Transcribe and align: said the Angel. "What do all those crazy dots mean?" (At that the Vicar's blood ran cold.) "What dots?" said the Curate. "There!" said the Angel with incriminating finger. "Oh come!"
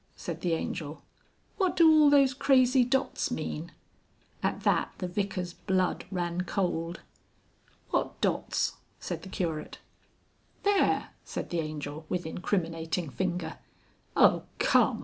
said 0.15 0.41
the 0.41 0.53
Angel. 0.53 1.03
"What 1.57 1.75
do 1.75 1.87
all 1.93 2.09
those 2.09 2.33
crazy 2.33 2.83
dots 2.83 3.29
mean?" 3.29 3.71
(At 4.41 4.61
that 4.61 4.91
the 4.97 5.07
Vicar's 5.07 5.53
blood 5.53 6.05
ran 6.09 6.41
cold.) 6.41 7.01
"What 7.91 8.19
dots?" 8.19 8.77
said 8.99 9.21
the 9.21 9.29
Curate. 9.29 9.77
"There!" 10.63 11.09
said 11.23 11.51
the 11.51 11.59
Angel 11.59 12.07
with 12.09 12.25
incriminating 12.25 13.11
finger. 13.11 13.59
"Oh 14.17 14.45
come!" 14.57 14.99